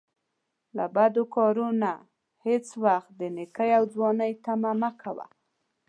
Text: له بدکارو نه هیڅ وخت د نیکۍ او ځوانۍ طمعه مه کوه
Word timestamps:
له 0.77 0.85
بدکارو 0.95 1.67
نه 1.81 1.91
هیڅ 2.45 2.67
وخت 2.85 3.09
د 3.21 3.21
نیکۍ 3.35 3.69
او 3.77 3.83
ځوانۍ 3.93 4.31
طمعه 4.45 4.71
مه 4.81 4.91
کوه 5.01 5.25